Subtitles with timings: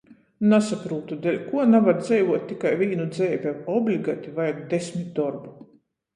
[0.51, 5.55] Nasaprūtu, deļkuo navar dzeivuot tikai vīnu dzeivi, a obligati vajag desmit dorbu.